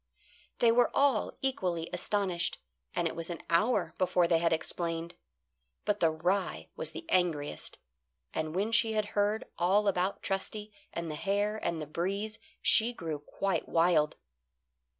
They 0.57 0.71
were 0.71 0.89
all 0.95 1.37
equally 1.43 1.87
astonished, 1.93 2.57
and 2.95 3.07
it 3.07 3.15
was 3.15 3.29
an 3.29 3.43
hour 3.51 3.93
before 3.99 4.27
they 4.27 4.39
had 4.39 4.51
explained. 4.51 5.13
But 5.85 5.99
the 5.99 6.09
rye 6.09 6.69
was 6.75 6.91
the 6.91 7.05
angriest, 7.07 7.77
and 8.33 8.55
when 8.55 8.71
she 8.71 8.93
had 8.93 9.09
heard 9.13 9.45
all 9.59 9.87
about 9.87 10.23
Trusty 10.23 10.73
and 10.91 11.11
the 11.11 11.13
hare 11.13 11.57
and 11.57 11.79
the 11.79 11.85
breeze 11.85 12.39
she 12.63 12.93
grew 12.93 13.19
quite 13.19 13.69
wild. 13.69 14.15